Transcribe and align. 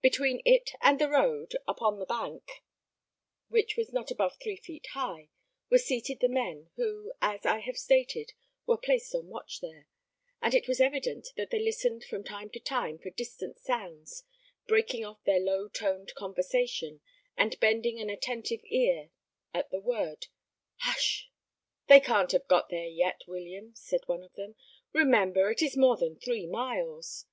Between 0.00 0.40
it 0.46 0.70
and 0.80 0.98
the 0.98 1.10
road, 1.10 1.54
upon 1.68 1.98
the 1.98 2.06
bank, 2.06 2.62
which 3.48 3.76
was 3.76 3.92
not 3.92 4.10
above 4.10 4.38
three 4.42 4.56
feet 4.56 4.86
high, 4.94 5.28
were 5.68 5.76
seated 5.76 6.20
the 6.20 6.30
men, 6.30 6.70
who, 6.76 7.12
as 7.20 7.44
I 7.44 7.58
have 7.58 7.76
stated, 7.76 8.32
were 8.64 8.78
placed 8.78 9.14
on 9.14 9.28
watch 9.28 9.60
there; 9.60 9.86
and 10.40 10.54
it 10.54 10.66
was 10.66 10.80
evident 10.80 11.28
that 11.36 11.50
they 11.50 11.60
listened 11.62 12.04
from 12.04 12.24
time 12.24 12.48
to 12.52 12.58
time, 12.58 12.98
for 12.98 13.10
distant 13.10 13.58
sounds, 13.58 14.24
breaking 14.66 15.04
off 15.04 15.22
their 15.24 15.40
low 15.40 15.68
toned 15.68 16.14
conversation, 16.14 17.02
and 17.36 17.60
bending 17.60 18.00
an 18.00 18.08
attentive 18.08 18.62
ear 18.70 19.10
at 19.52 19.68
the 19.70 19.78
word 19.82 20.28
'Hush!' 20.76 21.30
"They 21.86 22.00
can't 22.00 22.32
have 22.32 22.48
got 22.48 22.70
there 22.70 22.88
yet, 22.88 23.24
William," 23.28 23.74
said 23.74 24.00
one 24.08 24.22
of 24.22 24.32
them. 24.36 24.54
"Remember, 24.94 25.50
it 25.50 25.60
is 25.60 25.76
more 25.76 25.98
than 25.98 26.18
three 26.18 26.46
miles." 26.46 27.26